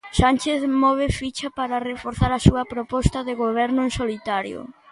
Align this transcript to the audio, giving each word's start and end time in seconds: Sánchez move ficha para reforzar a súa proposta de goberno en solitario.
Sánchez 0.19 0.59
move 0.81 1.07
ficha 1.19 1.47
para 1.59 1.83
reforzar 1.91 2.31
a 2.33 2.43
súa 2.47 2.63
proposta 2.73 3.19
de 3.27 3.33
goberno 3.43 3.79
en 3.83 3.91
solitario. 3.99 4.59